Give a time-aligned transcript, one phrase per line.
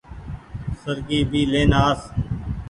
[0.81, 2.01] سرڪي ڀي لين آس۔